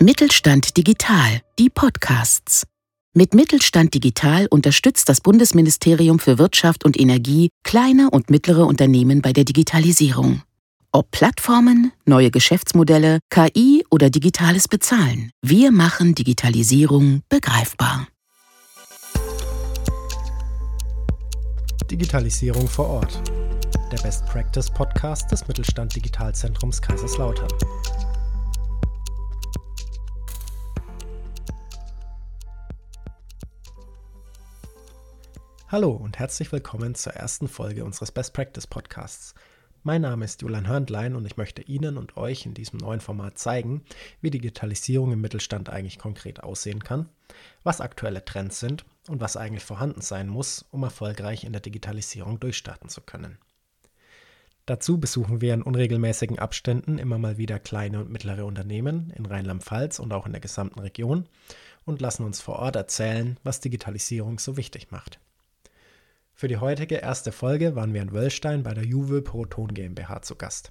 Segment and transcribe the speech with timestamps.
[0.00, 2.68] Mittelstand Digital, die Podcasts.
[3.14, 9.32] Mit Mittelstand Digital unterstützt das Bundesministerium für Wirtschaft und Energie kleine und mittlere Unternehmen bei
[9.32, 10.42] der Digitalisierung.
[10.92, 18.06] Ob Plattformen, neue Geschäftsmodelle, KI oder digitales Bezahlen, wir machen Digitalisierung begreifbar.
[21.90, 23.20] Digitalisierung vor Ort.
[23.90, 27.48] Der Best Practice Podcast des Mittelstand Digitalzentrums Kaiserslautern.
[35.70, 39.34] Hallo und herzlich willkommen zur ersten Folge unseres Best Practice Podcasts.
[39.82, 43.36] Mein Name ist Julian Hörndlein und ich möchte Ihnen und euch in diesem neuen Format
[43.36, 43.82] zeigen,
[44.22, 47.10] wie Digitalisierung im Mittelstand eigentlich konkret aussehen kann,
[47.64, 52.40] was aktuelle Trends sind und was eigentlich vorhanden sein muss, um erfolgreich in der Digitalisierung
[52.40, 53.36] durchstarten zu können.
[54.64, 59.98] Dazu besuchen wir in unregelmäßigen Abständen immer mal wieder kleine und mittlere Unternehmen in Rheinland-Pfalz
[59.98, 61.28] und auch in der gesamten Region
[61.84, 65.20] und lassen uns vor Ort erzählen, was Digitalisierung so wichtig macht.
[66.40, 70.36] Für die heutige erste Folge waren wir in Wöllstein bei der Juve Proton GmbH zu
[70.36, 70.70] Gast.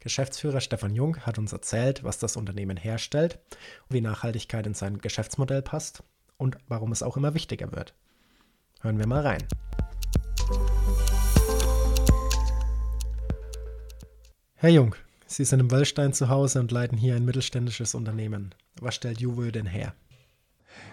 [0.00, 3.38] Geschäftsführer Stefan Jung hat uns erzählt, was das Unternehmen herstellt,
[3.88, 6.02] wie Nachhaltigkeit in sein Geschäftsmodell passt
[6.38, 7.94] und warum es auch immer wichtiger wird.
[8.80, 9.44] Hören wir mal rein.
[14.56, 14.96] Herr Jung,
[15.28, 18.56] Sie sind im Wöllstein zu Hause und leiten hier ein mittelständisches Unternehmen.
[18.80, 19.94] Was stellt Juve denn her?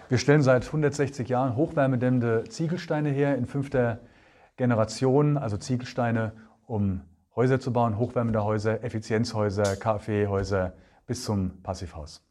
[0.08, 4.00] Wir stellen seit 160 Jahren hochwärmedämmende Ziegelsteine her in fünfter
[4.56, 6.32] Generation, also Ziegelsteine,
[6.66, 7.02] um
[7.34, 10.74] Häuser zu bauen, hochwärmende Häuser, Effizienzhäuser, KfW-Häuser
[11.06, 12.22] bis zum Passivhaus.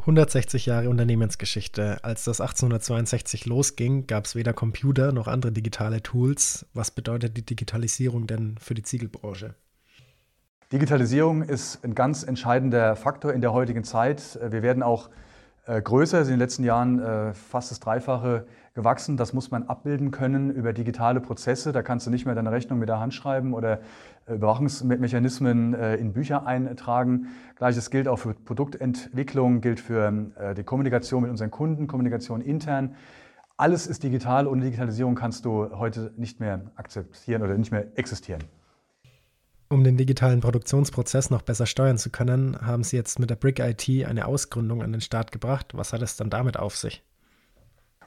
[0.00, 2.02] 160 Jahre Unternehmensgeschichte.
[2.02, 6.66] Als das 1862 losging, gab es weder Computer noch andere digitale Tools.
[6.74, 9.54] Was bedeutet die Digitalisierung denn für die Ziegelbranche?
[10.72, 14.40] Digitalisierung ist ein ganz entscheidender Faktor in der heutigen Zeit.
[14.42, 15.08] Wir werden auch
[15.66, 19.16] größer, ist in den letzten Jahren äh, fast das Dreifache gewachsen.
[19.16, 21.72] Das muss man abbilden können über digitale Prozesse.
[21.72, 23.80] Da kannst du nicht mehr deine Rechnung mit der Hand schreiben oder
[24.26, 27.28] äh, Überwachungsmechanismen äh, in Bücher eintragen.
[27.56, 32.96] Gleiches gilt auch für Produktentwicklung, gilt für äh, die Kommunikation mit unseren Kunden, Kommunikation intern.
[33.56, 34.48] Alles ist digital.
[34.48, 38.42] Ohne Digitalisierung kannst du heute nicht mehr akzeptieren oder nicht mehr existieren.
[39.72, 43.58] Um den digitalen Produktionsprozess noch besser steuern zu können, haben Sie jetzt mit der Brick
[43.58, 45.68] IT eine Ausgründung an den Start gebracht.
[45.72, 47.02] Was hat es dann damit auf sich?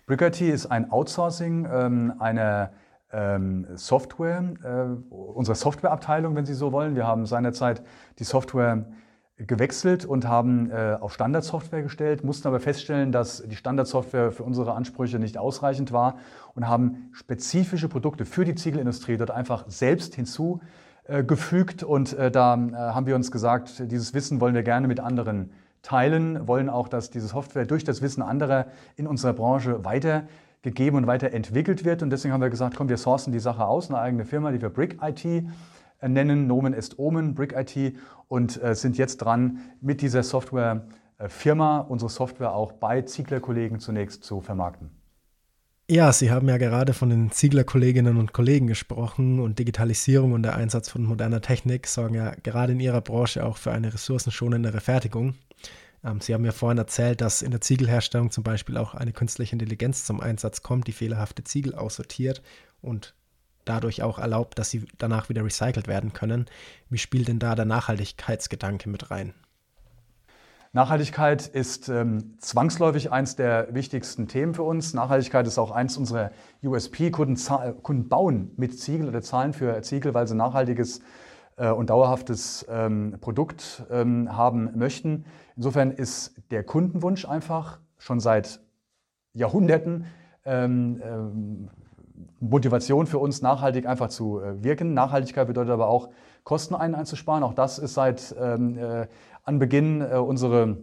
[0.05, 2.69] Brick IT ist ein Outsourcing ähm, einer
[3.11, 6.95] ähm, Software, äh, unserer Softwareabteilung, wenn Sie so wollen.
[6.95, 7.81] Wir haben seinerzeit
[8.19, 8.85] die Software
[9.37, 14.75] gewechselt und haben äh, auf Standardsoftware gestellt, mussten aber feststellen, dass die Standardsoftware für unsere
[14.75, 16.19] Ansprüche nicht ausreichend war
[16.53, 20.61] und haben spezifische Produkte für die Ziegelindustrie dort einfach selbst hinzu
[21.23, 24.99] gefügt und äh, da äh, haben wir uns gesagt, dieses Wissen wollen wir gerne mit
[24.99, 25.51] anderen
[25.83, 31.05] teilen, wollen auch, dass diese Software durch das Wissen anderer in unserer Branche weitergegeben und
[31.05, 32.01] weiterentwickelt wird.
[32.01, 34.59] Und deswegen haben wir gesagt, komm, wir sourcen die Sache aus, eine eigene Firma, die
[34.61, 35.23] wir Brick IT
[36.01, 42.55] nennen, Nomen est Omen, Brick IT, und sind jetzt dran, mit dieser Softwarefirma unsere Software
[42.55, 44.89] auch bei Ziegler-Kollegen zunächst zu vermarkten.
[45.87, 50.55] Ja, Sie haben ja gerade von den Ziegler-Kolleginnen und Kollegen gesprochen und Digitalisierung und der
[50.55, 55.35] Einsatz von moderner Technik sorgen ja gerade in Ihrer Branche auch für eine ressourcenschonendere Fertigung.
[56.03, 59.53] Ähm, Sie haben ja vorhin erzählt, dass in der Ziegelherstellung zum Beispiel auch eine künstliche
[59.53, 62.41] Intelligenz zum Einsatz kommt, die fehlerhafte Ziegel aussortiert
[62.81, 63.13] und
[63.63, 66.47] dadurch auch erlaubt, dass sie danach wieder recycelt werden können.
[66.89, 69.35] Wie spielt denn da der Nachhaltigkeitsgedanke mit rein?
[70.75, 74.93] Nachhaltigkeit ist ähm, zwangsläufig eins der wichtigsten Themen für uns.
[74.93, 76.31] Nachhaltigkeit ist auch eins unserer
[76.61, 77.11] USP.
[77.11, 77.39] Kunden,
[77.81, 80.99] Kunden bauen mit Ziegel oder zahlen für Ziegel, weil sie nachhaltiges
[81.55, 85.23] äh, und dauerhaftes ähm, Produkt ähm, haben möchten.
[85.55, 88.59] Insofern ist der Kundenwunsch einfach schon seit
[89.31, 90.07] Jahrhunderten
[90.43, 91.69] ähm, ähm,
[92.41, 94.93] Motivation für uns, nachhaltig einfach zu äh, wirken.
[94.93, 96.09] Nachhaltigkeit bedeutet aber auch,
[96.43, 97.43] Kosten einzusparen.
[97.43, 98.77] Auch das ist seit ähm,
[99.45, 100.77] äh, Anbeginn äh, unsere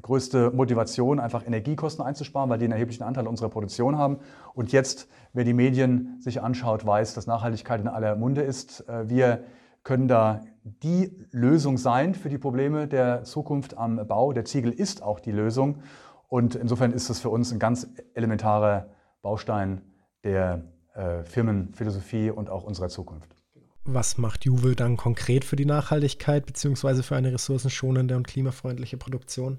[0.00, 4.20] größte Motivation, einfach Energiekosten einzusparen, weil die einen erheblichen Anteil unserer Produktion haben.
[4.54, 8.88] Und jetzt, wer die Medien sich anschaut, weiß, dass Nachhaltigkeit in aller Munde ist.
[8.88, 9.44] Äh, wir
[9.82, 14.32] können da die Lösung sein für die Probleme der Zukunft am Bau.
[14.32, 15.82] Der Ziegel ist auch die Lösung.
[16.28, 18.86] Und insofern ist es für uns ein ganz elementarer
[19.22, 19.82] Baustein
[20.24, 20.62] der
[20.94, 23.41] äh, Firmenphilosophie und auch unserer Zukunft.
[23.84, 27.02] Was macht Juve dann konkret für die Nachhaltigkeit bzw.
[27.02, 29.58] für eine ressourcenschonende und klimafreundliche Produktion?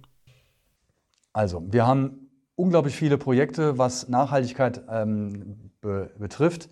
[1.34, 6.70] Also, wir haben unglaublich viele Projekte, was Nachhaltigkeit ähm, be betrifft.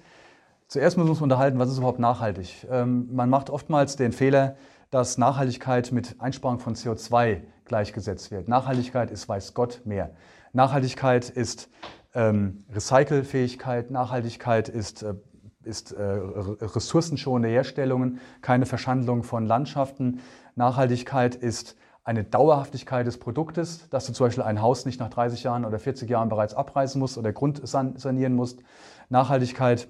[0.67, 2.65] Zuerst müssen wir uns unterhalten, was ist überhaupt nachhaltig?
[2.69, 4.55] Ähm, man macht oftmals den Fehler,
[4.89, 8.47] dass Nachhaltigkeit mit Einsparung von CO2 gleichgesetzt wird.
[8.47, 10.15] Nachhaltigkeit ist, weiß Gott, mehr.
[10.53, 11.69] Nachhaltigkeit ist
[12.13, 15.15] ähm, Recycelfähigkeit, Nachhaltigkeit ist, äh,
[15.63, 20.21] ist äh, ressourcenschonende Herstellungen, keine Verschandlung von Landschaften.
[20.55, 25.43] Nachhaltigkeit ist eine Dauerhaftigkeit des Produktes, dass du zum Beispiel ein Haus nicht nach 30
[25.43, 28.63] Jahren oder 40 Jahren bereits abreißen musst oder Grund sanieren musst.
[29.09, 29.87] Nachhaltigkeit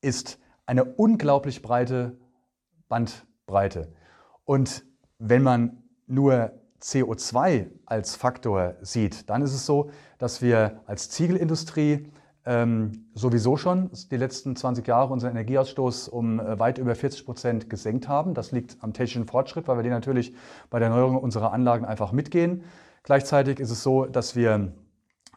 [0.00, 2.16] ist eine unglaublich breite
[2.88, 3.92] Bandbreite.
[4.44, 4.84] Und
[5.18, 12.10] wenn man nur CO2 als Faktor sieht, dann ist es so, dass wir als Ziegelindustrie
[12.46, 17.70] ähm, sowieso schon die letzten 20 Jahre unseren Energieausstoß um äh, weit über 40 Prozent
[17.70, 18.34] gesenkt haben.
[18.34, 20.34] Das liegt am technischen Fortschritt, weil wir den natürlich
[20.68, 22.64] bei der Erneuerung unserer Anlagen einfach mitgehen.
[23.02, 24.72] Gleichzeitig ist es so, dass wir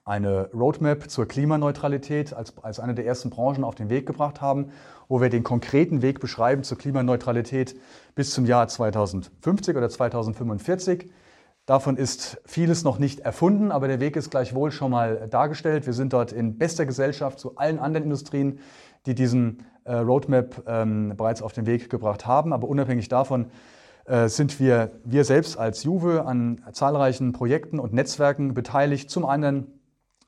[0.03, 4.71] eine Roadmap zur Klimaneutralität als, als eine der ersten Branchen auf den Weg gebracht haben,
[5.09, 7.75] wo wir den konkreten Weg beschreiben zur Klimaneutralität
[8.15, 11.09] bis zum Jahr 2050 oder 2045.
[11.67, 15.85] Davon ist vieles noch nicht erfunden, aber der Weg ist gleichwohl schon mal dargestellt.
[15.85, 18.59] Wir sind dort in bester Gesellschaft zu allen anderen Industrien,
[19.05, 22.53] die diesen äh, Roadmap ähm, bereits auf den Weg gebracht haben.
[22.53, 23.47] Aber unabhängig davon
[24.05, 29.09] äh, sind wir, wir selbst als Juve an zahlreichen Projekten und Netzwerken beteiligt.
[29.09, 29.81] Zum einen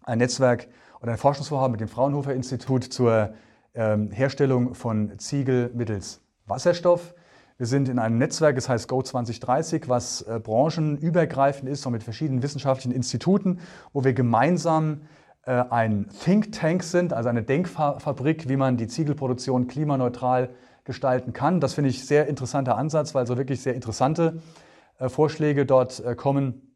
[0.03, 0.68] ein Netzwerk
[1.01, 3.33] oder ein Forschungsvorhaben mit dem Fraunhofer Institut zur
[3.75, 7.13] ähm, Herstellung von Ziegel mittels Wasserstoff.
[7.59, 12.03] Wir sind in einem Netzwerk, das heißt Go 2030, was äh, branchenübergreifend ist, und mit
[12.03, 13.59] verschiedenen wissenschaftlichen Instituten,
[13.91, 15.01] wo wir gemeinsam
[15.44, 20.51] äh, ein Think Tank sind, also eine Denkfabrik, wie man die Ziegelproduktion klimaneutral
[20.85, 21.59] gestalten kann.
[21.59, 24.41] Das finde ich sehr interessanter Ansatz, weil so wirklich sehr interessante
[24.97, 26.71] äh, Vorschläge dort äh, kommen,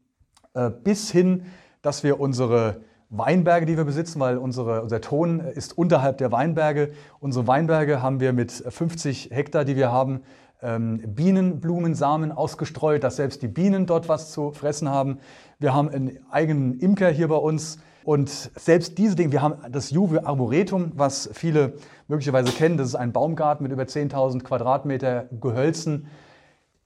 [0.52, 1.46] äh, bis hin,
[1.80, 6.92] dass wir unsere Weinberge, die wir besitzen, weil unsere, unser Ton ist unterhalb der Weinberge.
[7.20, 10.20] Unsere Weinberge haben wir mit 50 Hektar, die wir haben,
[10.64, 15.18] Bienenblumensamen ausgestreut, dass selbst die Bienen dort was zu fressen haben.
[15.58, 17.78] Wir haben einen eigenen Imker hier bei uns.
[18.04, 21.74] Und selbst diese Dinge, wir haben das Juve Arboretum, was viele
[22.06, 22.76] möglicherweise kennen.
[22.76, 26.06] Das ist ein Baumgarten mit über 10.000 Quadratmeter Gehölzen.